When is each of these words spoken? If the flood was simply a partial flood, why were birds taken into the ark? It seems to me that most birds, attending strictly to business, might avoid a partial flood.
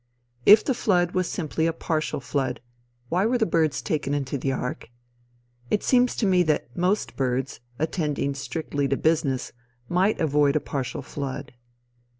If 0.47 0.65
the 0.65 0.73
flood 0.73 1.11
was 1.11 1.29
simply 1.29 1.67
a 1.67 1.73
partial 1.73 2.19
flood, 2.19 2.59
why 3.09 3.27
were 3.27 3.37
birds 3.37 3.83
taken 3.83 4.15
into 4.15 4.35
the 4.35 4.51
ark? 4.51 4.89
It 5.69 5.83
seems 5.83 6.15
to 6.15 6.25
me 6.25 6.41
that 6.41 6.75
most 6.75 7.15
birds, 7.15 7.59
attending 7.77 8.33
strictly 8.33 8.87
to 8.87 8.97
business, 8.97 9.51
might 9.87 10.19
avoid 10.19 10.55
a 10.55 10.59
partial 10.59 11.03
flood. 11.03 11.53